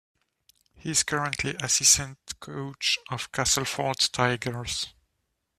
He 0.73 0.89
is 0.89 1.03
currently 1.03 1.55
assistant 1.61 2.17
coach 2.39 2.97
of 3.11 3.31
Castleford 3.31 3.97
Tigers. 4.11 4.87